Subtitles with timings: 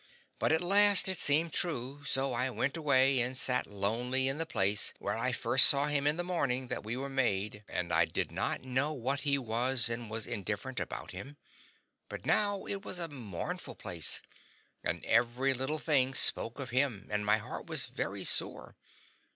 [0.39, 4.47] But at last it seemed true, so I went away and sat lonely in the
[4.47, 8.31] place where I first saw him the morning that we were made and I did
[8.31, 11.37] not know what he was and was indifferent about him;
[12.09, 14.23] but now it was a mournful place,
[14.83, 18.75] and every little thing spoke of him, and my heart was very sore.